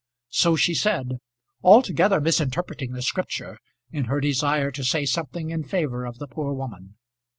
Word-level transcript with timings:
So 0.31 0.55
she 0.55 0.73
said, 0.73 1.19
altogether 1.61 2.19
misinterpreting 2.19 2.93
the 2.93 3.03
Scripture 3.03 3.59
in 3.91 4.05
her 4.05 4.19
desire 4.19 4.71
to 4.71 4.83
say 4.83 5.05
something 5.05 5.51
in 5.51 5.63
favour 5.63 6.05
of 6.05 6.17
the 6.17 6.25
poor 6.25 6.53
woman. 6.53 6.95